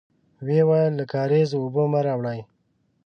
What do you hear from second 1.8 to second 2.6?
مه راوړی!